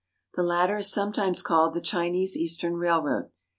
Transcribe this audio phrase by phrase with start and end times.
[0.33, 3.29] The latter is sometimes called the Chinese Eastern Railroad.